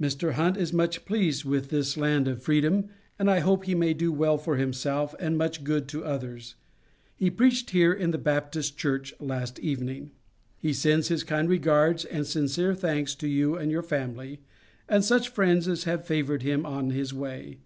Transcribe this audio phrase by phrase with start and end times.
[0.00, 0.32] Mr.
[0.32, 2.88] Hunt is much pleased with this land of freedom,
[3.20, 6.56] and I hope he may do well for himself and much good to others.
[7.14, 10.10] He preached here in the Baptist church, last evening.
[10.58, 14.40] He sends his kind regards and sincere thanks to you and your family,
[14.88, 17.58] and such friends as have favored him on his way.